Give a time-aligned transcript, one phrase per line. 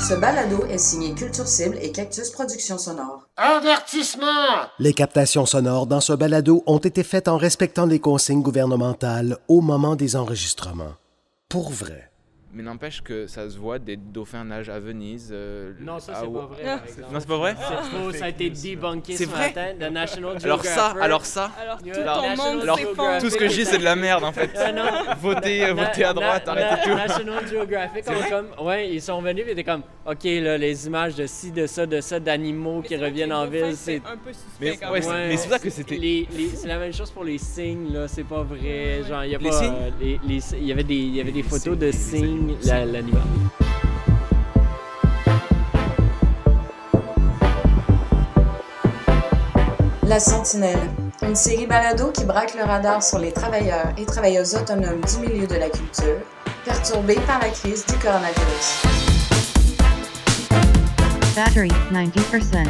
[0.00, 3.26] Ce balado est signé Culture Cible et Cactus Productions Sonores.
[3.36, 4.68] Avertissement!
[4.78, 9.60] Les captations sonores dans ce balado ont été faites en respectant les consignes gouvernementales au
[9.60, 10.94] moment des enregistrements.
[11.48, 12.10] Pour vrai.
[12.56, 15.28] Mais n'empêche que ça se voit des dauphins nagent à Venise.
[15.30, 16.62] euh, Non, ça, c'est pas vrai.
[16.66, 16.80] Ah.
[17.12, 17.54] Non, c'est pas vrai?
[17.58, 19.48] C'est faux, ça a été débunké C'est ce vrai?
[19.48, 19.66] matin.
[19.78, 21.02] The National Alors ça, Geographic.
[21.02, 22.78] alors ça, Alors tout Alors, monde alors,
[23.20, 24.48] tout ce que je dis c'est de la merde en fait.
[24.56, 24.84] Euh, non.
[25.20, 26.96] Votez, Na- votez à droite, na- arrêtez tout.
[26.96, 31.14] National Geographic, ont comme, ouais, ils sont venus et étaient comme, ok, là, les images
[31.14, 33.96] de ci, de ça, de ça, d'animaux qui reviennent en ville, c'est.
[33.96, 35.02] un peu suspect Mais, quand ouais, même.
[35.02, 35.28] c'est- Ouais.
[35.28, 36.26] mais c'est pour ça que c'était.
[36.54, 39.02] C'est la même chose pour les signes, là, c'est pas vrai.
[39.06, 39.58] Genre, il y a Les pas.
[39.58, 39.74] signes?
[39.74, 40.16] euh,
[40.58, 43.22] il y avait des, photos de signes, l'animal.
[50.08, 50.78] La Sentinelle,
[51.22, 55.46] une série balado qui braque le radar sur les travailleurs et travailleuses autonomes du milieu
[55.46, 56.20] de la culture,
[56.64, 58.86] perturbés par la crise du coronavirus.
[61.34, 62.66] Battery 90%.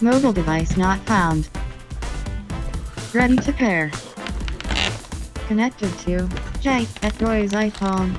[0.00, 1.48] Mobile device not found.
[3.14, 3.90] Ready to pair.
[5.46, 6.28] Connected to
[6.60, 8.18] Jake at Roy's iPhone.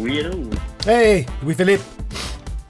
[0.00, 0.38] Oui, hello.
[0.86, 1.82] Hey, Louis-Philippe,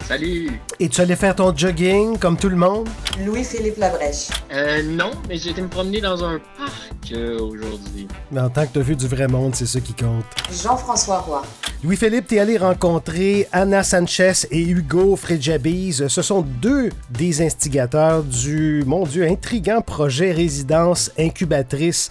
[0.07, 0.61] Salut.
[0.81, 2.89] et tu allais faire ton jogging comme tout le monde?
[3.25, 4.29] Louis-Philippe Labrèche.
[4.53, 8.09] Euh, non, mais j'ai été me promener dans un parc euh, aujourd'hui.
[8.33, 10.25] Mais en tant que tu as vu du vrai monde, c'est ça qui compte.
[10.51, 11.43] Jean-François Roy.
[11.85, 16.09] Louis-Philippe, t'es allé rencontrer Anna Sanchez et Hugo Fredjabiz.
[16.09, 22.09] Ce sont deux des instigateurs du, mon Dieu, intrigant projet Résidence Incubatrice.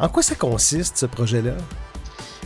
[0.00, 1.52] En quoi ça consiste, ce projet-là?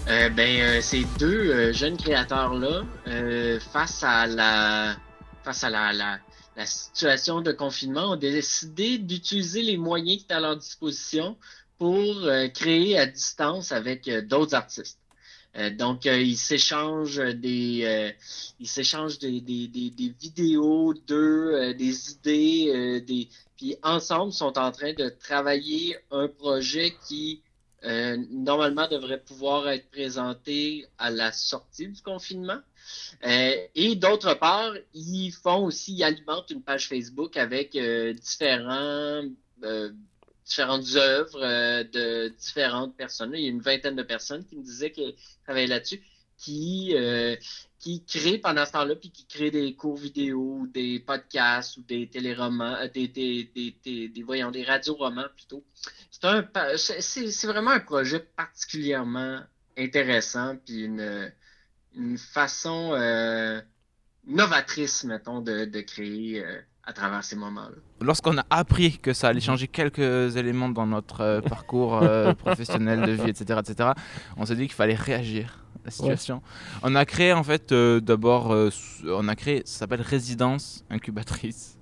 [0.09, 4.97] Euh, ben, euh, ces deux euh, jeunes créateurs-là, euh, face à la
[5.43, 6.21] face à la, la,
[6.57, 11.37] la situation de confinement, ont décidé d'utiliser les moyens qui étaient à leur disposition
[11.79, 14.99] pour créer à distance avec d'autres artistes.
[15.57, 18.11] Euh, donc, ils s'échangent des euh,
[18.61, 24.93] ils s'échangent des, des, des, vidéos d'eux, des idées, des puis ensemble sont en train
[24.93, 27.41] de travailler un projet qui
[27.85, 32.59] euh, normalement devrait pouvoir être présenté à la sortie du confinement.
[33.25, 39.23] Euh, et d'autre part, ils font aussi, ils alimentent une page Facebook avec euh, différents,
[40.45, 43.33] différentes œuvres de différentes personnes.
[43.35, 45.15] Il y a une vingtaine de personnes qui me disaient qu'ils
[45.45, 46.03] travaillaient là-dessus,
[46.37, 47.37] qui, euh,
[47.79, 51.83] qui créent pendant ce temps-là, puis qui créent des cours vidéo, ou des podcasts ou
[51.83, 55.65] des téléromans, euh, des, des, des, des, des, voyons, des radioromans plutôt.
[56.11, 59.41] C'est vraiment un projet particulièrement
[59.77, 61.33] intéressant, puis une,
[61.95, 63.61] une façon euh,
[64.27, 67.77] novatrice, mettons, de, de créer euh, à travers ces moments-là.
[68.01, 73.03] Lorsqu'on a appris que ça allait changer quelques éléments dans notre euh, parcours euh, professionnel
[73.03, 73.91] de vie, etc., etc.,
[74.37, 76.43] on s'est dit qu'il fallait réagir la situation.
[76.83, 78.71] On a créé en fait euh, d'abord, euh,
[79.07, 81.73] on a créé, ça s'appelle Résidence Incubatrice.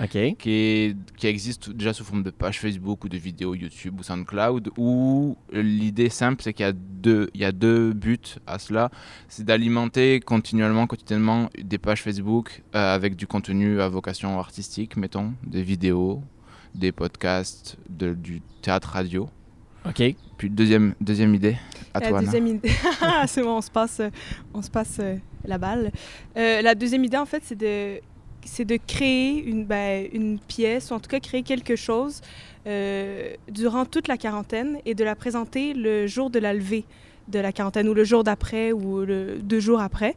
[0.00, 0.08] OK.
[0.40, 4.02] qui, est- qui existe déjà sous forme de page Facebook ou de vidéos YouTube ou
[4.02, 8.58] SoundCloud, où l'idée simple, c'est qu'il y, a deux- il y a deux buts à
[8.58, 8.90] cela.
[9.28, 15.32] C'est d'alimenter continuellement, quotidiennement, des pages Facebook euh, avec du contenu à vocation artistique, mettons,
[15.46, 16.24] des vidéos,
[16.74, 19.28] des podcasts, de- du théâtre radio.
[19.86, 20.02] OK.
[20.44, 21.56] Puis deuxième, deuxième idée,
[21.94, 22.26] à La toi, Anna.
[22.26, 24.02] deuxième idée, Ah, c'est bon, on se passe,
[24.52, 25.16] on se passe euh,
[25.46, 25.90] la balle.
[26.36, 27.98] Euh, la deuxième idée, en fait, c'est de,
[28.44, 32.20] c'est de créer une, ben, une pièce, ou en tout cas créer quelque chose
[32.66, 36.84] euh, durant toute la quarantaine et de la présenter le jour de la levée
[37.28, 40.14] de la quarantaine ou le jour d'après ou le deux jours après.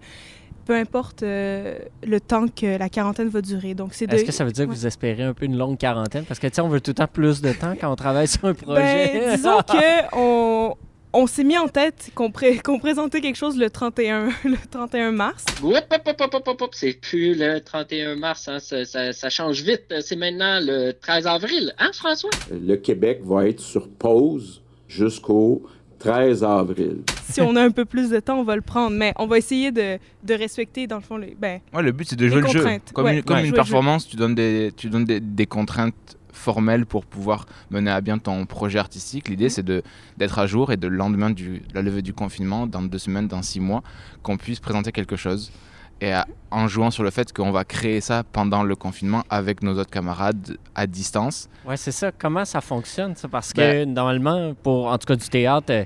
[0.68, 3.74] Peu importe euh, le temps que la quarantaine va durer.
[3.74, 4.14] Donc, c'est de...
[4.14, 6.26] Est-ce que ça veut dire que vous espérez un peu une longue quarantaine?
[6.26, 8.28] Parce que, tu sais, on veut tout le temps plus de temps quand on travaille
[8.28, 9.14] sur un projet.
[9.14, 10.76] Ben, disons que
[11.14, 15.12] on, s'est mis en tête qu'on pré- qu'on présentait quelque chose le 31, le 31
[15.14, 15.46] mars.
[15.64, 19.14] Hop, hop, hop, hop, hop, hop, hop, c'est plus le 31 mars, hein, ça, ça,
[19.14, 19.94] ça change vite.
[20.02, 22.30] C'est maintenant le 13 avril, hein, François?
[22.52, 25.64] Le Québec va être sur pause jusqu'au
[26.00, 27.02] 13 avril.
[27.30, 28.96] Si on a un peu plus de temps, on va le prendre.
[28.96, 32.08] Mais on va essayer de, de respecter, dans le fond, les, ben, Ouais, le but
[32.10, 32.64] c'est de jouer le jeu.
[32.94, 33.18] Comme, ouais.
[33.18, 33.42] une, comme Ouais.
[33.42, 33.54] une Jouer le jeu.
[33.54, 38.20] performance, tu donnes, des, tu donnes des, des contraintes formelles pour pouvoir mener à bien
[38.20, 39.28] ton projet artistique.
[39.28, 39.50] L'idée Mhm.
[39.50, 39.82] c'est de-
[40.18, 43.00] d'être à jour et de le lendemain du, de la levée du confinement, dans deux
[43.00, 43.82] semaines, dans six mois,
[44.22, 45.52] qu'on puisse présenter quelque chose.
[46.00, 49.64] Et à- en jouant sur le fait qu'on va créer ça pendant le confinement avec
[49.64, 51.50] nos autres camarades à distance.
[51.66, 52.12] Ouais, c'est ça.
[52.12, 53.28] Comment ça fonctionne, ça?
[53.28, 55.86] Parce que Ben- normalement, pour en tout cas du théâtre, euh,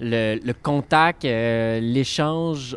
[0.00, 2.76] le, le contact, euh, l'échange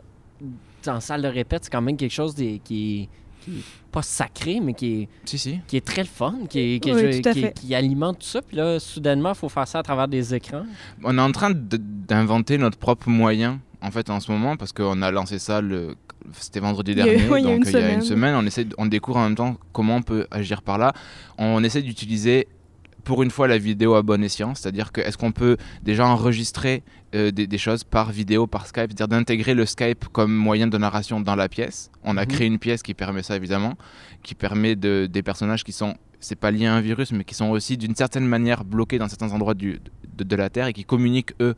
[0.87, 3.09] en salle de répète, c'est quand même quelque chose qui, qui
[3.47, 3.51] est
[3.91, 5.59] pas sacré, mais qui est, Si, si.
[5.67, 7.21] qui est très le fun, qui, est- qui, Oui,
[7.55, 8.41] qui- alimente tout ça.
[8.41, 10.65] Puis là, soudainement, il faut faire ça à travers des écrans.
[11.03, 15.01] On est en train d'inventer notre propre moyen en fait en ce moment parce qu'on
[15.01, 15.95] a lancé ça le
[16.33, 18.01] c'était vendredi Il y a- dernier il y a donc une il y a une
[18.01, 18.35] semaine.
[18.35, 20.93] on essaie on découvre en même temps comment on peut agir par là
[21.37, 22.47] on essaie d'utiliser
[23.03, 26.81] pour une fois la vidéo à bon escient c'est-à-dire que est-ce qu'on peut déjà enregistrer
[27.13, 30.77] euh, des, des choses par vidéo par Skype c'est-à-dire d'intégrer le Skype comme moyen de
[30.77, 32.27] narration dans la pièce on a Mhm.
[32.27, 33.73] créé une pièce qui permet ça évidemment
[34.23, 37.35] qui permet de, des personnages qui sont c'est pas lié à un virus mais qui
[37.35, 39.79] sont aussi d'une certaine manière bloqués dans certains endroits du,
[40.17, 41.53] de, de la Terre et qui communiquent eux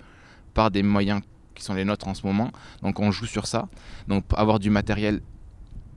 [0.53, 1.21] par des moyens
[1.57, 2.51] qui sont les nôtres en ce moment.
[2.83, 3.67] Donc on joue sur ça.
[4.07, 5.21] Donc pour avoir du matériel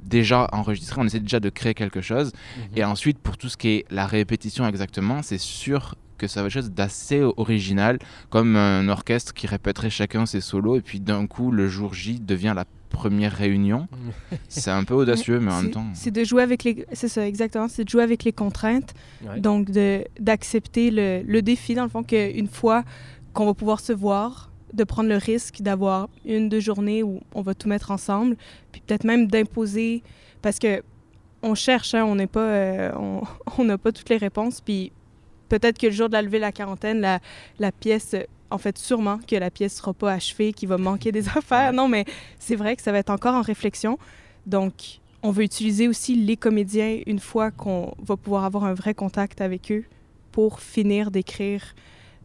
[0.05, 2.33] déjà enregistré, on essaie déjà de créer quelque chose.
[2.75, 6.49] Et ensuite pour tout ce qui est la répétition exactement, c'est sûr que ça va
[6.49, 7.99] être quelque chose d'assez original,
[8.29, 12.21] comme un orchestre qui répéterait chacun ses solos et puis d'un coup le jour J
[12.21, 13.89] devient la première réunion.
[14.49, 15.87] c'est un peu audacieux, mais en même temps.
[15.95, 16.85] C'est de jouer avec les.
[16.93, 17.69] C'est ça, exactement.
[17.69, 18.93] C'est de jouer avec les contraintes.
[19.25, 19.39] Ouais.
[19.41, 22.83] Donc, de- d'accepter le, le défi, dans le fond, qu'une fois
[23.33, 27.43] qu'on va pouvoir se voir, de prendre le risque d'avoir une, deux journées où on
[27.43, 28.37] va tout mettre ensemble,
[28.73, 30.03] puis peut-être même d'imposer.
[30.43, 30.83] Parce que
[31.43, 32.41] on cherche, hein, on n'est pas.
[32.41, 32.93] euh,
[33.59, 34.93] on n'a pas toutes les réponses, puis
[35.49, 37.21] peut-être que le jour de la levée de la quarantaine, la,
[37.59, 38.15] la pièce.
[38.53, 41.73] En fait, sûrement que la pièce sera pas achevée, qu'il va manquer des affaires.
[41.73, 42.05] Non, mais
[42.41, 43.97] c'est vrai que ça va être encore en réflexion.
[44.45, 48.93] Donc, on veut utiliser aussi les comédiens une fois qu'on va pouvoir avoir un vrai
[48.95, 49.85] contact avec eux
[50.33, 51.75] pour finir d'écrire.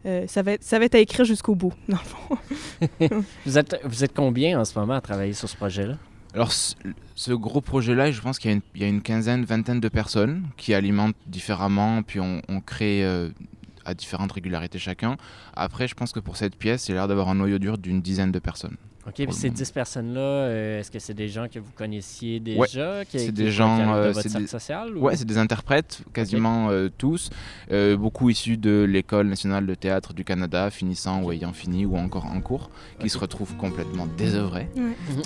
[0.06, 3.18] Euh, ça, va être, ça va être à écrire jusqu'au bout, dans le fond.
[3.46, 5.94] Vous êtes, vous êtes combien en ce moment à travailler sur ce projet-là?
[6.34, 9.44] Alors, ce, gros projet-là, je pense qu'il y, a une- il y a une quinzaine,
[9.44, 13.30] vingtaine de personnes qui alimentent différemment, puis on, on crée euh,
[13.86, 15.16] à différentes régularités chacun.
[15.54, 18.02] Après, je pense que pour cette pièce, il a l'air d'avoir un noyau dur d'une
[18.02, 18.76] dizaine de personnes.
[19.08, 19.56] OK, puis ces moment.
[19.58, 23.04] 10 personnes-là, euh, est-ce que c'est des gens que vous connaissiez déjà?
[23.04, 24.96] qui, c'est des gens, arrivent de euh, votre des- social?
[24.96, 27.30] ou- Ouais, c'est des interprètes, quasiment euh, tous,
[27.70, 31.96] euh, beaucoup issus de l'École nationale de théâtre du Canada, finissant ou ayant fini ou
[31.96, 34.68] encore en cours, qui se retrouvent complètement désœuvrés.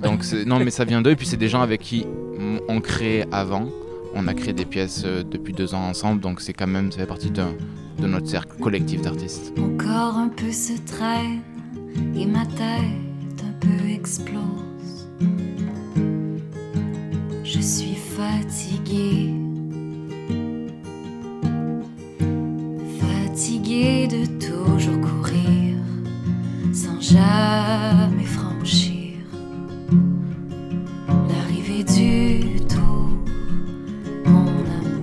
[0.03, 2.05] Donc, c'est- non, mais ça vient d'eux, et puis c'est des gens avec qui
[2.69, 3.67] on crée avant.
[4.15, 6.99] On a créé des pièces euh, depuis deux ans ensemble, donc c'est quand même, ça
[6.99, 7.55] fait partie d'un-
[7.99, 9.53] de notre cercle collectif d'artistes.
[9.57, 11.41] Mon corps un peu se traîne
[12.17, 13.10] et ma tête
[13.61, 15.09] peu explose.
[17.45, 19.35] Je suis fatiguée.
[22.99, 25.77] Fatiguée de toujours courir
[26.73, 29.19] sans jamais franchir
[31.29, 33.11] l'arrivée du tour.
[34.27, 34.55] Mon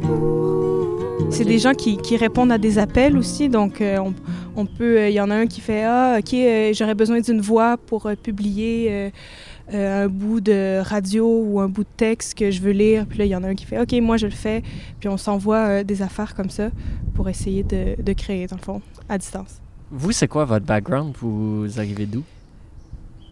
[0.04, 1.00] amour.
[1.30, 4.14] C'est des gens qui, répondent à des appels aussi, donc euh, on,
[4.58, 4.98] on peut...
[4.98, 7.78] euh, Il y en a un qui fait «Ah, OK, euh, j'aurais besoin d'une voix
[7.78, 9.10] pour euh, publier euh,
[9.74, 13.20] euh, un bout de radio ou un bout de texte que je veux lire.» Puis
[13.20, 14.64] là, il y en a un qui fait «OK, moi, je le fais.»
[15.00, 16.70] Puis on s'envoie euh, des affaires comme ça
[17.16, 19.62] pour essayer de, de créer, dans le fond, à distance.
[19.90, 21.16] Vous, c'est quoi votre background?
[21.22, 22.24] Vous arrivez d'où?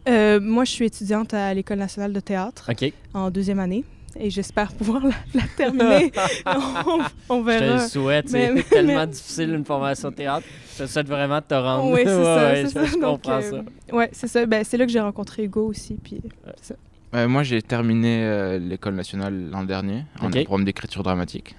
[0.07, 2.69] Euh, moi, je suis étudiante à l'École nationale de théâtre
[3.13, 3.83] en deuxième année
[4.19, 6.11] et j'espère pouvoir la, la terminer.
[6.45, 7.83] on, on Je te verra.
[7.83, 8.29] le souhaite.
[8.29, 10.45] C'est mais- tellement difficile une formation de théâtre.
[10.77, 11.91] Je te souhaite vraiment de te rendre.
[11.91, 12.35] Oui, c'est Ouais, ça.
[12.47, 12.85] ouais, c'est je, ça.
[12.85, 13.41] je Donc, comprends euh,
[13.89, 13.95] ça.
[13.95, 14.45] Ouais, c'est ça.
[14.45, 15.95] Ben, c'est là que j'ai rencontré Hugo aussi.
[16.03, 16.75] Puis, euh, ça.
[17.15, 20.43] Euh, moi, j'ai terminé euh, l'école nationale l'an dernier en Ok.
[20.43, 21.55] programme d'écriture dramatique.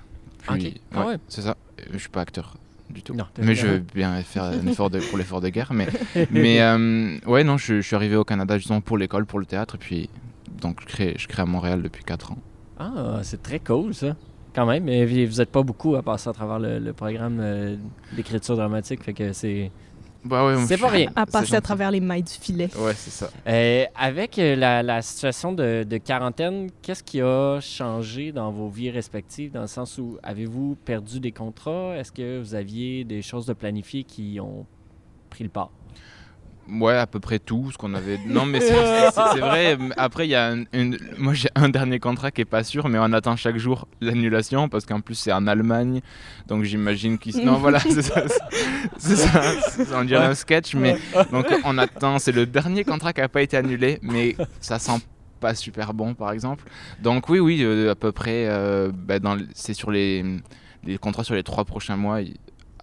[0.50, 0.58] Ok.
[0.58, 1.16] Puis, Ah ouais.
[1.28, 1.56] C'est ça.
[1.80, 2.54] Euh, Je suis pas acteur
[2.90, 3.14] du tout.
[3.14, 5.72] Non, mais je veux bien faire un effort de- pour l'effort de guerre.
[5.72, 5.88] Mais,
[6.30, 9.46] mais euh, ouais, non, je, je suis arrivé au Canada justement pour l'école, pour le
[9.46, 9.74] théâtre.
[9.74, 10.10] Et puis,
[10.60, 12.38] donc, je crée, je crée à Montréal depuis 4 ans.
[12.78, 14.16] Ah, c'est très cool, ça.
[14.54, 17.38] Quand même, mais vous vous êtes pas beaucoup à passer à travers le, le programme
[17.40, 17.76] euh,
[18.12, 19.70] d'écriture dramatique, fait que c'est...
[20.24, 21.10] Bah ouais, C'est pas rien.
[21.14, 22.68] À c'est passer à travers les mailles du filet.
[22.78, 23.30] Ouais, c'est ça.
[23.46, 28.68] Euh, avec euh, la, la situation de, de quarantaine, qu'est-ce qui a changé dans vos
[28.68, 31.94] vies respectives, dans le sens où avez-vous perdu des contrats?
[31.96, 34.66] Est-ce que vous aviez des choses de planifiées qui ont
[35.30, 35.70] pris le pas?
[36.68, 38.18] Ouais, à peu près tout ce qu'on avait.
[38.26, 38.72] Non, mais c'est
[39.40, 39.78] vrai.
[39.96, 40.98] Après, il y a un- une...
[41.16, 44.68] moi j'ai un dernier contrat qui est pas sûr, mais on attend chaque jour l'annulation
[44.68, 46.00] parce qu'en plus c'est en Allemagne,
[46.48, 47.44] donc j'imagine qu'ils.
[47.44, 48.22] Non, voilà, c'est ça.
[48.98, 49.42] C'est ça.
[49.94, 50.96] On dirait un sketch, mais
[51.32, 52.18] donc on attend.
[52.18, 55.00] C'est le dernier contrat qui a pas été annulé, mais ça sent
[55.38, 56.64] pas super bon, par exemple.
[57.02, 58.46] Donc oui, oui, euh, à peu près.
[58.48, 60.24] euh, bah, dans c'est sur les
[60.84, 62.16] les contrats sur les trois prochains mois.
[62.16, 62.22] à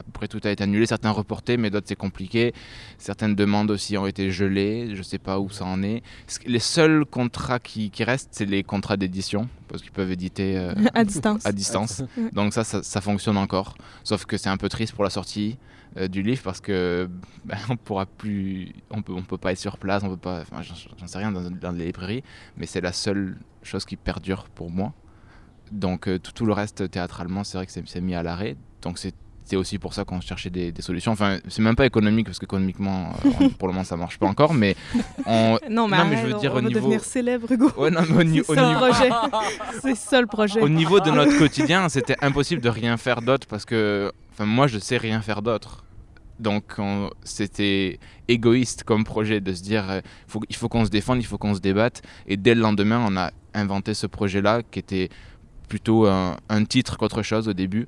[0.04, 2.54] peu près tout a été annulé, certains reportés, mais d'autres c'est compliqué.
[2.98, 6.04] Certaines demandes aussi ont été gelées, je sais pas où ça en est.
[6.46, 10.74] Les seuls contrats qui, qui restent, c'est les contrats d'édition, parce qu'ils peuvent éditer euh,
[10.94, 11.46] à distance.
[11.46, 12.04] à distance.
[12.34, 13.76] Donc ça, ça, ça fonctionne encore.
[14.04, 15.58] Sauf que c'est un peu triste pour la sortie
[15.98, 17.10] euh, du livre, parce que
[17.46, 20.42] ben, on pourra plus, on peut, on peut pas être sur place, on peut pas,
[20.42, 22.24] enfin, j'en sais rien dans, dans les librairies,
[22.58, 24.94] mais c'est la seule chose qui perdure pour moi.
[25.72, 28.56] Donc euh, tout, tout le reste théâtralement, c'est vrai que c'est c'est mis à l'arrêt.
[28.82, 29.14] Donc c'est
[29.46, 31.12] c'est aussi pour ça qu'on cherchait des, des solutions.
[31.12, 34.54] Enfin, c'est même pas économique parce qu'économiquement, euh, pour le moment, ça marche pas encore.
[34.54, 34.76] Mais
[35.26, 35.58] on...
[35.70, 37.70] Non, mais, Non, mais je veux dire on au va niveau- devenir célèbre, Hugo.
[37.78, 39.10] Ouais, non, mais au, C'est au ça niveau, projet.
[39.82, 40.62] C'est ça le projet.
[40.62, 44.68] au niveau de notre quotidien, c'était impossible de rien faire d'autre parce que, enfin, moi,
[44.68, 45.84] je sais rien faire d'autre.
[46.40, 50.90] Donc, on- c'était égoïste comme projet de se dire, euh, faut, il faut qu'on se
[50.90, 52.02] défende, il faut qu'on se débatte.
[52.28, 55.10] Et dès le lendemain, on a inventé ce projet-là qui était
[55.70, 57.88] plutôt un, un titre qu'autre chose au début,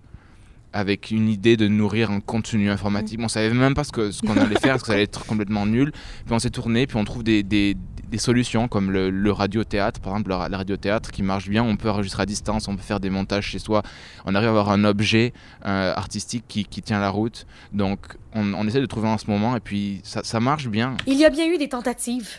[0.76, 3.20] avec une idée de nourrir un contenu informatique.
[3.24, 5.92] On savait même pas ce qu'on allait faire, parce que ça allait être complètement nul.
[6.26, 7.76] Puis on s'est tourné, puis on trouve des, des-
[8.10, 11.64] des solutions comme le, le radio-théâtre, par exemple, le, le radio-théâtre qui marche bien.
[11.64, 13.82] On peut enregistrer à distance, on peut faire des montages chez soi.
[14.26, 15.34] On arrive à avoir un objet
[15.66, 17.48] euh, artistique qui, qui tient la route.
[17.74, 18.00] Donc
[18.34, 20.98] on, on essaie de trouver en ce moment, et puis ça, ça marche bien.
[21.08, 22.30] Il y a bien eu des tentatives.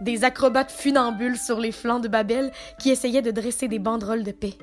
[0.00, 4.30] Des acrobates funambules sur les flancs de Babel qui essayaient de dresser des banderoles de
[4.32, 4.54] paix.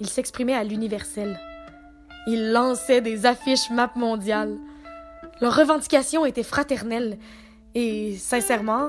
[0.00, 1.38] Ils s'exprimaient à l'universel.
[2.26, 4.56] Ils lançaient des affiches map mondiales.
[5.40, 7.18] Leurs revendications étaient fraternelles.
[7.74, 8.88] Et sincèrement,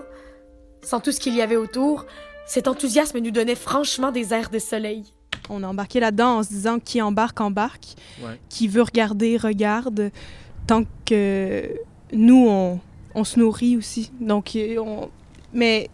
[0.81, 2.05] sans tout ce qu'il y avait autour,
[2.45, 5.03] cet enthousiasme nous donnait franchement des airs de soleil.
[5.49, 7.95] On a embarqué là-dedans en se disant qui embarque, embarque.
[8.21, 8.39] Ouais.
[8.49, 10.11] Qui veut regarder, regarde.
[10.67, 11.69] Tant que
[12.13, 12.79] nous, on,
[13.13, 14.11] on se nourrit aussi.
[14.19, 15.09] Donc, on...
[15.53, 15.89] Mais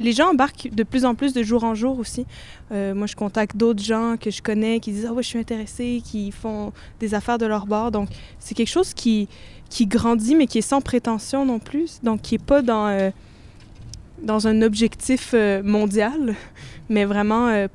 [0.00, 2.26] les gens embarquent de plus en plus de jour en jour aussi.
[2.72, 5.38] Euh, moi, je contacte d'autres gens que je connais qui disent Ah ouais, je suis
[5.38, 7.90] intéressé, qui font des affaires de leur bord.
[7.90, 9.28] Donc, c'est quelque chose qui,
[9.68, 12.00] qui grandit, mais qui est sans prétention non plus.
[12.02, 13.10] Donc, qui n'est pas dans, euh,
[14.22, 16.34] dans un objectif euh, mondial,
[16.88, 17.66] mais vraiment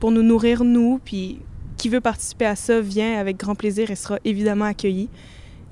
[0.00, 1.00] pour nous nourrir, nous.
[1.04, 1.38] Puis,
[1.76, 5.10] qui veut participer à ça vient avec grand plaisir et sera évidemment accueilli.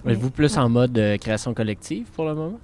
[0.06, 2.61] Êtes-vous plus en mode création collective pour le moment?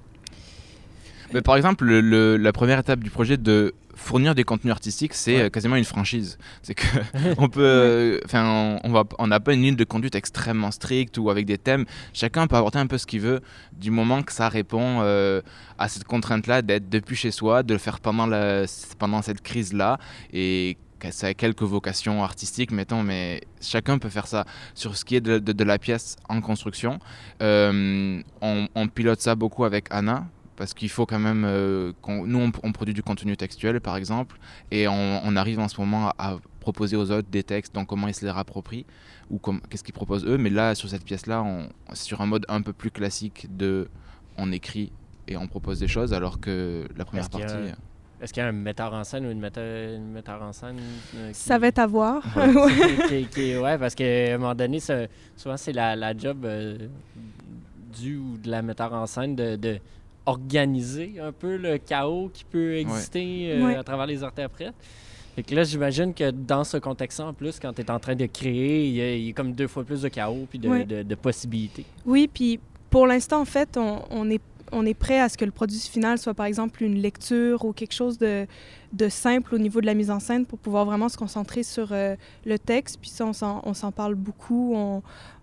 [1.32, 5.14] Mais par exemple, le- le- la première étape du projet de fournir des contenus artistiques,
[5.14, 5.42] c'est Ouais.
[5.42, 6.38] euh, quasiment une franchise.
[6.62, 6.82] C'est que
[7.38, 10.70] on peut, euh, enfin, on, on va, on n'a pas une ligne de conduite extrêmement
[10.70, 11.84] stricte ou avec des thèmes.
[12.12, 13.40] Chacun peut apporter un peu ce qu'il veut,
[13.72, 15.40] du moment que ça répond euh,
[15.78, 18.64] à cette contrainte-là d'être depuis chez soi, de le faire pendant la,
[18.98, 19.98] pendant cette crise-là
[20.32, 24.44] et que ça a quelques vocations artistiques, mettons, mais chacun peut faire ça.
[24.74, 26.98] Sur ce qui est de, de- de la pièce en construction,
[27.40, 30.26] euh, on, on pilote ça beaucoup avec Anna,
[30.60, 33.96] parce qu'il faut quand même euh, qu'on- nous on, on produit du contenu textuel par
[33.96, 34.36] exemple
[34.70, 37.86] et on, on arrive en ce moment à, à proposer aux autres des textes donc
[37.88, 38.84] comment ils se les rapproprient
[39.30, 39.38] ou
[39.70, 42.44] qu'est-ce qu'ils proposent eux mais là sur cette pièce là on c'est sur un mode
[42.50, 43.88] un peu plus classique de
[44.36, 44.92] on écrit
[45.28, 47.74] et on propose des choses alors que la première Est-ce qu'il y a- partie euh,
[48.22, 50.76] Est-ce qu'il y a un metteur en scène ou une metteur, une metteur en scène
[51.16, 52.22] euh, qui- Ça va être à voir.
[53.08, 56.76] qui- qui- ouais, parce qu'à un moment donné, ça- souvent c'est la, la job euh,
[57.98, 59.78] du ou de la metteur en scène de, de
[60.30, 63.76] organiser un peu le chaos qui peut exister euh, Ouais.
[63.76, 64.74] à travers les interprètes.
[65.36, 68.14] Fait que là, j'imagine que dans ce contexte en plus, quand tu es en train
[68.16, 70.58] de créer, il y, a, il y a comme deux fois plus de chaos puis
[70.58, 70.84] de, Ouais.
[70.84, 71.84] de- de possibilités.
[72.04, 72.58] Oui, puis
[72.90, 74.40] pour l'instant, en fait, on, on est,
[74.72, 77.72] on est prêt à ce que le produit final soit, par exemple, une lecture ou
[77.72, 78.46] quelque chose de,
[78.92, 81.88] de simple au niveau de la mise en scène pour pouvoir vraiment se concentrer sur
[81.92, 82.98] euh, le texte.
[83.00, 85.02] Puis ça, on s'en, on s'en parle beaucoup, on,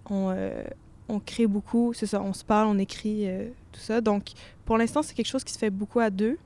[0.09, 0.63] on, euh,
[1.09, 4.01] on crée beaucoup, on se parle, on écrit, euh, tout ça.
[4.01, 4.31] Donc,
[4.65, 6.37] pour l'instant, c'est quelque chose qui se fait beaucoup à deux.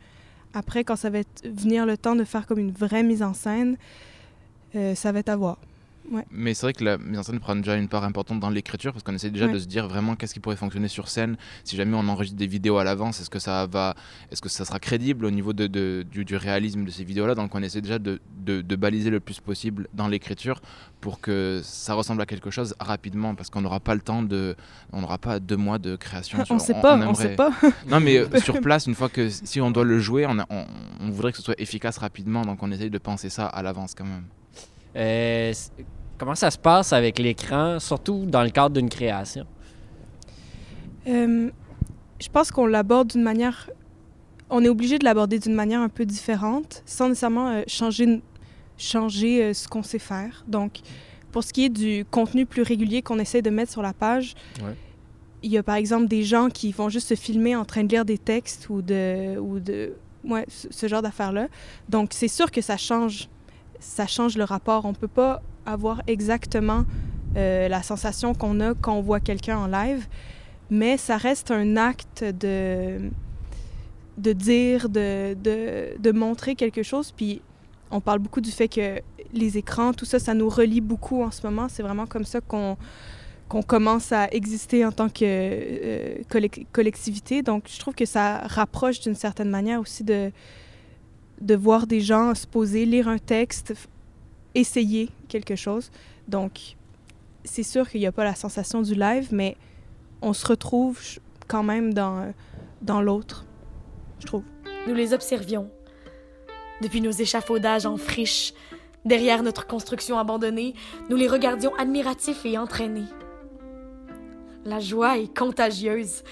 [0.53, 3.77] Après, quand ça va venir le temps de faire comme une vraie mise en scène,
[4.75, 5.57] euh, ça va être à voir.
[6.31, 8.91] Mais c'est vrai que la mise en scène prend déjà une part importante dans l'écriture
[8.91, 9.53] parce qu'on essaie déjà Ouais.
[9.53, 11.37] de se dire vraiment qu'est-ce qui pourrait fonctionner sur scène.
[11.63, 13.95] Si jamais on enregistre des vidéos à l'avance est-ce que ça va
[14.31, 17.27] est-ce que ça sera crédible au niveau de, de- du, du réalisme de ces vidéos
[17.27, 20.61] là donc on essaie déjà de, de- de baliser le plus possible dans l'écriture
[20.99, 24.55] pour que ça ressemble à quelque chose rapidement parce qu'on n'aura pas le temps de
[24.91, 27.51] on n'aura pas deux mois de création on sur- sait pas, on, aimerait- sait pas.
[27.87, 30.45] non mais euh, sur place une fois que si on doit le jouer on, a-
[30.49, 30.65] on,
[30.99, 33.93] on voudrait que ce soit efficace rapidement donc on essaye de penser ça à l'avance
[33.95, 34.23] quand même
[34.95, 35.53] Euh,
[36.17, 39.45] comment ça se passe avec l'écran, surtout dans le cadre d'une création?
[41.07, 41.49] Euh,
[42.19, 43.69] je pense qu'on l'aborde d'une manière.
[44.49, 48.21] On est obligé de l'aborder d'une manière un peu différente, sans nécessairement euh, changer,
[48.77, 50.43] changer ce qu'on sait faire.
[50.47, 50.79] Donc,
[51.31, 54.35] pour ce qui est du contenu plus régulier qu'on essaie de mettre sur la page,
[54.61, 54.75] Ouais.
[55.41, 57.89] il y a par exemple des gens qui vont juste se filmer en train de
[57.89, 59.37] lire des textes ou de.
[59.39, 59.93] Ou de
[60.25, 61.47] ouais, ce genre d'affaires-là.
[61.89, 63.27] Donc, c'est sûr que ça change.
[63.81, 64.85] Ça change le rapport.
[64.85, 66.85] On peut pas avoir exactement
[67.35, 70.07] euh, la sensation qu'on a quand on voit quelqu'un en live
[70.71, 73.11] mais ça reste un acte de,
[74.17, 75.35] de dire, de,
[75.99, 77.11] de, montrer quelque chose.
[77.11, 77.41] Puis
[77.91, 79.01] on parle beaucoup du fait que
[79.33, 81.67] les écrans, tout ça, ça nous relie beaucoup en ce moment.
[81.69, 82.77] C'est vraiment comme ça qu'on
[83.49, 87.41] qu'on commence à exister en tant que euh, collec- collectivité.
[87.41, 90.31] Donc, je trouve que ça rapproche d'une certaine manière aussi de,
[91.41, 93.73] de voir des gens se poser, lire un texte,
[94.55, 95.91] essayer quelque chose.
[96.27, 96.75] Donc,
[97.43, 99.57] c'est sûr qu'il n'y a pas la sensation du live, mais
[100.21, 100.99] on se retrouve
[101.47, 102.31] quand même dans,
[102.81, 103.45] dans l'autre,
[104.19, 104.43] je trouve.
[104.87, 105.69] Nous les observions.
[106.81, 108.53] Depuis nos échafaudages en friche,
[109.05, 110.73] derrière notre construction abandonnée,
[111.09, 113.09] nous les regardions admiratifs et entraînés.
[114.63, 116.23] La joie est contagieuse.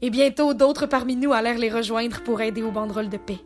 [0.00, 3.38] Et bientôt, d'autres parmi nous allèrent les rejoindre pour aider aux banderoles de paix.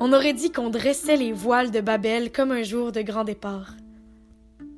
[0.00, 3.74] On aurait dit qu'on dressait les voiles de Babel comme un jour de grand départ.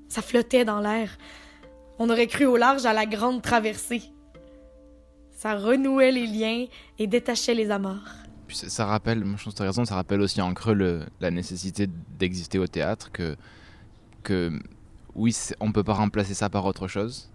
[0.09, 1.17] Ça flottait dans l'air.
[1.99, 4.03] On aurait cru au large à la grande traversée.
[5.33, 6.67] Ça renouait les liens
[6.99, 8.15] et détachait les amarres.
[8.47, 10.75] Puis ça, rappelle, moi je pense que tu as raison, ça rappelle aussi en creux
[10.75, 13.37] le- la nécessité d'exister au théâtre, que,
[14.23, 14.53] que
[15.17, 17.29] oui, on peut pas remplacer ça par autre chose.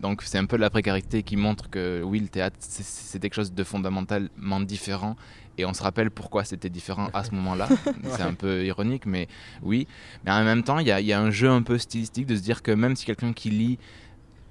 [0.00, 3.52] Donc c'est un peu la précarité qui montre que oui, le théâtre, c'est- quelque chose
[3.52, 5.16] de fondamentalement différent.
[5.60, 7.68] Et on se rappelle pourquoi c'était différent à ce moment-là.
[8.12, 9.26] C'est un peu ironique, mais
[9.60, 9.88] oui.
[10.24, 12.42] Mais en même temps, il y y a un jeu un peu stylistique de se
[12.42, 13.76] dire que même si quelqu'un qui lit,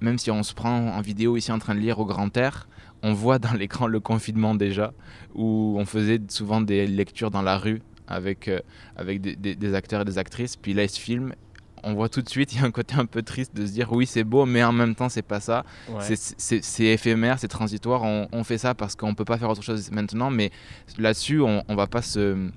[0.02, 2.68] même si on se prend en vidéo ici en train de lire au grand air,
[3.02, 4.92] on voit dans l'écran le confinement déjà,
[5.34, 8.60] où on faisait souvent des lectures dans la rue avec, euh,
[8.94, 10.56] avec des, des- des acteurs et des actrices.
[10.56, 11.32] Puis là, ils se filment.
[11.84, 13.72] On voit tout de suite, il y a un côté un peu triste de se
[13.72, 15.64] dire oui, c'est beau, mais en même temps, c'est pas ça.
[15.88, 15.96] Ouais.
[16.02, 18.02] C'est- C'est c'est éphémère, c'est transitoire.
[18.02, 20.50] On, on fait ça parce qu'on peut pas faire autre chose maintenant, mais
[20.98, 22.48] là-dessus, on, on va pas se.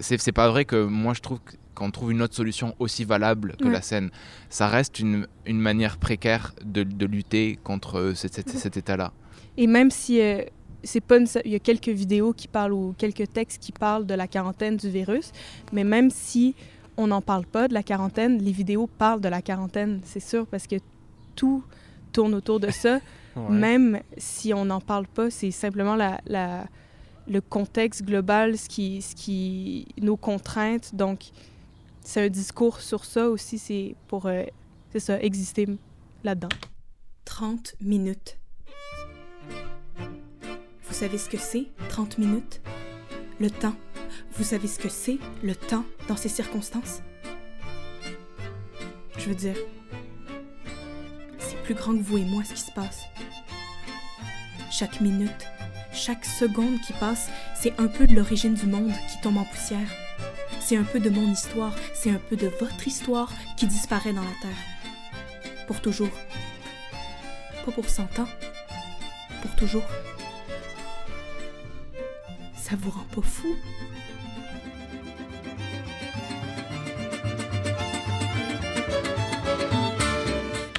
[0.00, 1.40] C'est c'est pas vrai que moi, je trouve
[1.74, 3.72] qu'on trouve une autre solution aussi valable que Ouais.
[3.72, 4.10] la scène.
[4.48, 9.12] Ça reste une, une manière précaire de, de lutter contre euh, cet, cet- cet état-là.
[9.58, 10.42] Et même si euh,
[10.84, 14.06] c'est pas une- il y a quelques vidéos qui parlent ou quelques textes qui parlent
[14.06, 15.32] de la quarantaine du virus,
[15.72, 16.54] mais même si
[16.96, 20.46] on n'en parle pas de la quarantaine, les vidéos parlent de la quarantaine, c'est sûr,
[20.46, 20.76] parce que
[21.34, 21.62] tout
[22.12, 23.00] tourne autour de ça.
[23.36, 23.50] Ouais.
[23.50, 26.64] Même si on n'en parle pas, c'est simplement la, la-
[27.28, 30.94] le contexte global, ce qui, ce qui, nos contraintes.
[30.94, 31.20] Donc,
[32.00, 34.44] c'est un discours sur ça aussi, c'est pour, euh,
[34.90, 35.68] c'est ça, exister
[36.24, 36.48] là-dedans.
[37.26, 38.38] 30 minutes.
[39.98, 42.62] Vous savez ce que c'est, 30 minutes?
[43.38, 43.74] Le temps.
[44.38, 47.00] Vous savez ce que c'est, le temps, dans ces circonstances?
[49.18, 49.56] Je veux dire,
[51.38, 53.00] c'est plus grand que vous et moi ce qui se passe.
[54.70, 55.46] Chaque minute,
[55.92, 59.88] chaque seconde qui passe, c'est un peu de l'origine du monde qui tombe en poussière.
[60.60, 64.22] C'est un peu de mon histoire, c'est un peu de votre histoire qui disparaît dans
[64.22, 65.56] la terre.
[65.66, 66.10] Pour toujours.
[67.64, 68.28] Pas pour 100 ans,
[69.40, 69.86] pour toujours.
[72.54, 73.56] Ça vous rend pas fou?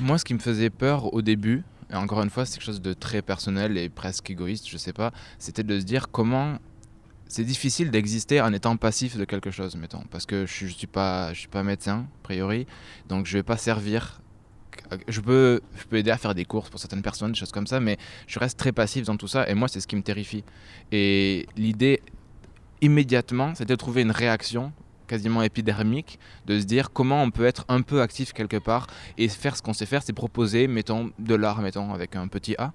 [0.07, 2.81] Moi, ce qui me faisait peur au début, et encore une fois, c'est quelque chose
[2.81, 6.59] de très personnel et presque égoïste, je sais pas, c'était de se dire comment
[7.27, 10.87] c'est difficile d'exister en étant passif de quelque chose, mettons, parce que je, je suis
[10.87, 12.67] pas, je suis pas médecin a priori,
[13.09, 14.21] donc je vais pas servir.
[15.09, 17.67] Je peux, je peux aider à faire des courses pour certaines personnes, des choses comme
[17.67, 20.03] ça, mais je reste très passif dans tout ça, et moi, c'est ce qui me
[20.03, 20.45] terrifie.
[20.93, 21.99] Et l'idée
[22.79, 24.71] immédiatement, c'était de trouver une réaction
[25.07, 29.27] quasiment épidermique, de se dire comment on peut être un peu actif quelque part et
[29.27, 32.73] faire ce qu'on sait faire, c'est proposer, mettons, de l'art, mettons, avec un petit A,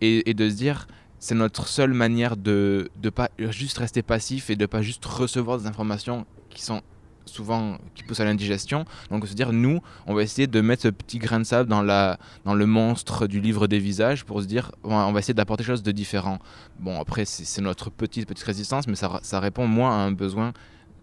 [0.00, 0.86] et, de se dire,
[1.18, 5.58] c'est notre seule manière de ne pas juste rester passif et de pas juste recevoir
[5.58, 6.82] des informations qui sont
[7.26, 8.84] souvent qui poussent à l'indigestion.
[9.10, 11.82] Donc se dire, nous, on va essayer de mettre ce petit grain de sable dans,
[11.82, 15.62] la, dans le monstre du livre des visages pour se dire, on va essayer d'apporter
[15.62, 16.38] quelque chose de différent.
[16.78, 20.52] Bon, après, c'est notre petite, petite résistance, mais ça, ça répond moins à un besoin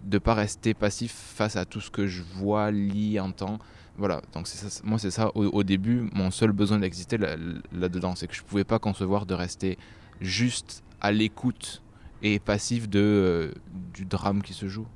[0.03, 3.59] de pas rester passif face à tout ce que je vois, lis, entends.
[3.97, 7.35] Voilà, donc ça, moi c'est ça au, début, mon seul besoin d'exister là-
[7.73, 9.77] là-dedans, c'est que je pouvais pas concevoir de rester
[10.21, 11.81] juste à l'écoute
[12.21, 13.51] et passif de, euh,
[13.93, 14.87] du drame qui se joue.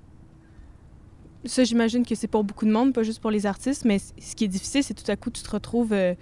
[1.43, 4.35] Ça, j'imagine que c'est pour beaucoup de monde, pas juste pour les artistes, mais ce
[4.35, 6.15] qui est difficile, c'est tout à coup, tu te retrouves, euh,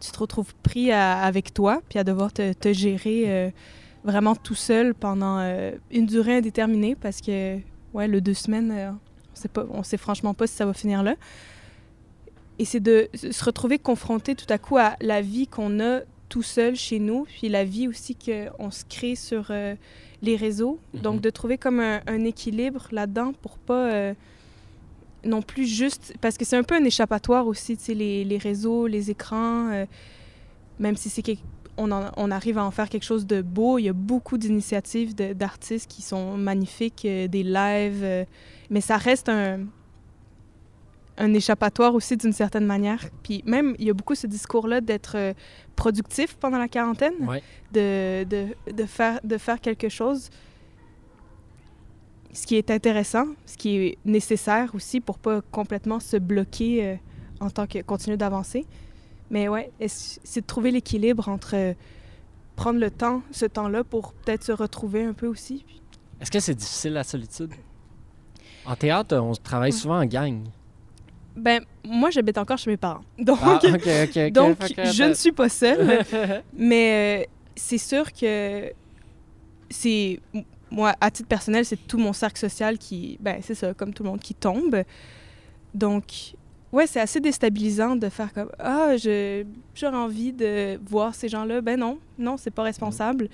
[0.00, 3.50] tu te retrouves pris avec toi, puis à devoir te, gérer euh,
[4.04, 5.40] vraiment tout seul pendant
[5.90, 7.58] une durée indéterminée, parce que,
[7.96, 10.72] ouais, le deux semaines, euh, on sait pas, on sait franchement pas si ça va
[10.72, 11.16] finir là.
[12.58, 16.42] Et c'est de se retrouver confronté tout à coup à la vie qu'on a tout
[16.42, 19.74] seul chez nous, puis la vie aussi qu'on se crée sur euh,
[20.22, 20.78] les réseaux.
[20.94, 24.14] Donc, de trouver comme un, un équilibre là-dedans pour pas euh,
[25.24, 26.14] non plus juste...
[26.20, 29.86] Parce que c'est un peu un échappatoire aussi, tu sais, les, les réseaux, les écrans,
[30.78, 31.42] même si c'est quelque-
[31.78, 34.38] on, en- on arrive à en faire quelque chose de beau, il y a beaucoup
[34.38, 38.24] d'initiatives d'artistes qui sont magnifiques, euh, des lives, euh,
[38.70, 39.60] mais ça reste un
[41.18, 43.02] un échappatoire aussi d'une certaine manière.
[43.22, 45.32] Puis même, il y a beaucoup ce discours-là d'être euh,
[45.74, 47.42] productif pendant la quarantaine, Ouais.
[47.72, 50.28] de, de, de, faire, de faire quelque chose.
[52.34, 56.98] Ce qui est intéressant, ce qui est nécessaire aussi pour pas complètement se bloquer
[57.40, 58.66] en tant que continuer d'avancer.
[59.30, 61.74] Mais ouais, c'est de trouver l'équilibre entre euh,
[62.54, 65.64] prendre le temps, ce temps-là, pour peut-être se retrouver un peu aussi.
[65.66, 65.80] puis-
[66.20, 67.52] Est-ce que c'est difficile la solitude?
[68.64, 69.76] En théâtre, on travaille Ouais.
[69.76, 70.40] souvent en gang.
[71.36, 73.02] Ben, moi, j'habite encore chez mes parents.
[73.18, 73.58] Donc, Ah,
[74.30, 74.56] donc
[74.94, 76.02] je ne suis pas seule.
[76.56, 78.72] mais euh, c'est sûr que
[79.68, 80.18] c'est.
[80.70, 83.18] Moi, à titre personnel, c'est tout mon cercle social qui.
[83.20, 84.82] Ben, c'est ça, comme tout le monde, qui tombe.
[85.74, 86.34] Donc,
[86.76, 91.60] ouais, c'est assez déstabilisant de faire comme Ah, je- j'aurais envie de voir ces gens-là.
[91.60, 93.28] Ben non, non, c'est pas responsable.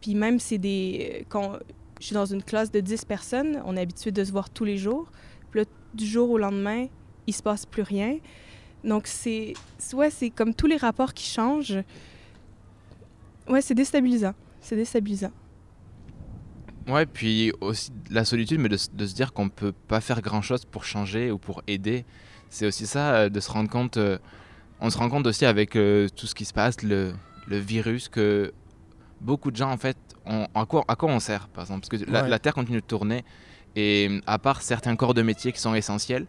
[0.00, 1.24] Puis même, c'est des.
[1.28, 1.58] Quand
[2.00, 4.64] je suis dans une classe de 10 personnes, on est habitué de se voir tous
[4.64, 5.10] les jours.
[5.50, 6.86] Puis là, du jour au lendemain,
[7.26, 8.18] il se passe plus rien.
[8.84, 9.54] Donc, c'est.
[9.94, 11.78] Ouais, c'est comme tous les rapports qui changent.
[13.48, 14.34] Ouais, c'est déstabilisant.
[14.60, 15.30] C'est déstabilisant.
[16.88, 20.42] Ouais, puis aussi la solitude, mais de, de se dire qu'on peut pas faire grand
[20.42, 22.04] chose pour changer ou pour aider.
[22.52, 23.96] C'est aussi ça, euh, de se rendre compte.
[23.96, 24.18] euh,
[24.78, 27.14] on se rend compte aussi avec euh, tout ce qui se passe, le,
[27.46, 28.52] le virus, que
[29.22, 29.96] beaucoup de gens, en fait,
[30.54, 32.28] à, quoi, à quoi on sert, par exemple Parce que la, Ouais.
[32.28, 33.24] la Terre continue de tourner,
[33.74, 36.26] et à part certains corps de métier qui sont essentiels,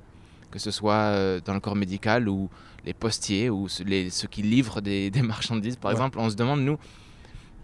[0.49, 2.49] que ce soit dans le corps médical ou
[2.86, 5.95] les postiers ou ceux, les- ceux qui livrent des, des marchandises, par Ouais.
[5.95, 6.77] exemple, on se demande, nous,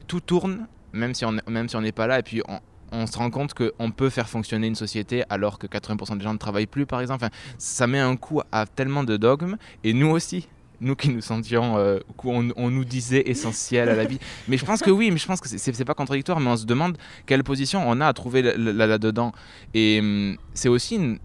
[0.07, 2.59] tout tourne, même si on même si on n'est pas là, et puis on,
[2.91, 6.33] on se rend compte qu'on peut faire fonctionner une société alors que 80% des gens
[6.33, 7.27] ne travaillent plus, par exemple.
[7.57, 10.47] Ça met un coup à tellement de dogmes, et nous aussi,
[10.81, 14.19] nous qui nous sentions, euh, on nous disait essentiel à la vie.
[14.47, 16.65] Mais je pense que oui, mais je pense que c'est- pas contradictoire, mais on se
[16.65, 19.31] demande quelle position on a à trouver là- là- là-dedans.
[19.73, 21.19] Et hum, c'est aussi une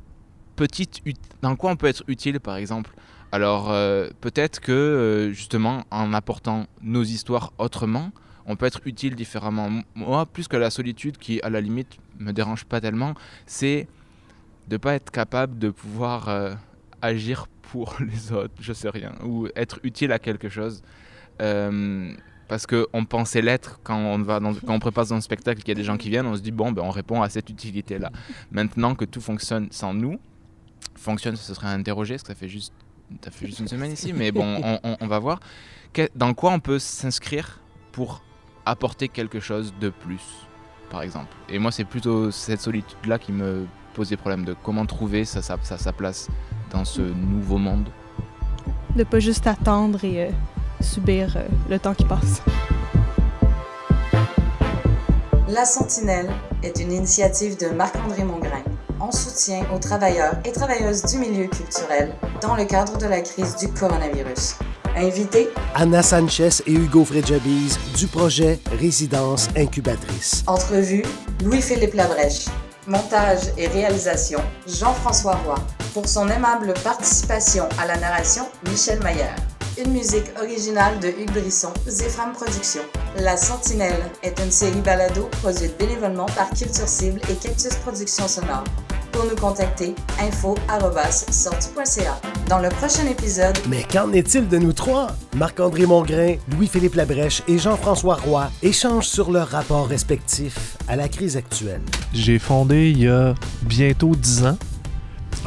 [0.57, 1.01] petite...
[1.43, 2.91] Dans quoi on peut être utile, par exemple
[3.33, 8.13] alors euh, peut-être que euh, justement en apportant nos histoires autrement,
[8.47, 9.83] on peut être utile différemment.
[9.95, 13.15] Moi, plus que la solitude qui à la limite me dérange pas tellement,
[13.47, 13.89] c'est
[14.69, 16.55] de pas être capable de pouvoir euh,
[17.03, 20.83] agir pour les autres, je sais rien, ou être utile à quelque chose.
[21.43, 22.13] Euh,
[22.47, 25.73] parce qu'on pensait l'être quand on, va dans, quand on prépare un spectacle, qu'il y
[25.73, 28.11] a des gens qui viennent, on se dit bon, ben, on répond à cette utilité-là.
[28.53, 30.19] Maintenant que tout fonctionne sans nous,
[30.95, 32.73] fonctionne, ce serait à interroger, parce que ça fait juste,
[33.25, 35.41] ça fait juste une semaine ici, mais bon, on, va voir.
[36.15, 37.61] Dans quoi on peut s'inscrire
[37.93, 38.23] pour
[38.67, 40.23] apporter quelque chose de plus,
[40.91, 41.35] par exemple.
[41.49, 45.43] Et moi, c'est plutôt cette solitude-là qui me pose des problèmes de comment trouver sa,
[45.43, 46.29] sa, sa- sa place
[46.71, 47.89] dans ce nouveau monde.
[48.97, 50.31] De pas juste attendre et euh,
[50.81, 52.43] subir euh, le temps qui passe.
[55.49, 56.31] La Sentinelle
[56.63, 58.63] est une initiative de Marc-André Mongrain
[58.99, 63.55] en soutien aux travailleurs et travailleuses du milieu culturel dans le cadre de la crise
[63.57, 64.57] du coronavirus.
[64.97, 70.45] Invité, Anna Sanchez et Hugo Fredjabise du projet Résidence Incubatrice.
[70.47, 71.03] entrevue,
[71.43, 72.45] Louis-Philippe Labrèche.
[72.87, 75.55] Montage et réalisation, Jean-François Roy.
[75.95, 79.35] Pour son aimable participation à la narration, Michel Mayer.
[79.85, 82.83] Une musique originale de Hugues Brisson, Zéphram Productions.
[83.19, 88.65] La Sentinelle est une série balado produite bénévolement par Culture Cible et Cactus Productions Sonores.
[89.15, 92.21] Pour nous contacter, info.sortie.ca.
[92.49, 95.07] Dans le prochain épisode, Mais qu'en est-il de nous trois?
[95.37, 101.37] Marc-André Mongrain, Louis-Philippe Labrèche et Jean-François Roy échangent sur leur rapport respectif à la crise
[101.37, 101.81] actuelle.
[102.13, 104.59] J'ai fondé il y a bientôt 10 ans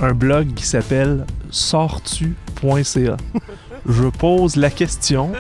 [0.02, 3.18] un blog qui s'appelle sortu.ca.
[3.86, 5.34] Je pose la question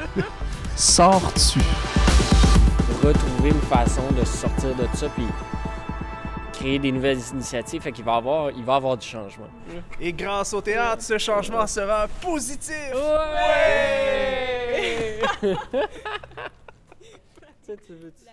[0.75, 1.59] sors-tu?
[3.03, 5.25] Retrouver une façon de sortir de ça, puis
[6.57, 7.81] créer des nouvelles initiatives.
[7.81, 9.49] Fait qu'il va y avoir, il va y avoir du changement.
[9.99, 12.93] Et grâce au théâtre, ce changement sera positif.
[12.93, 14.17] Ouais!
[17.85, 18.25] tu veux-tu...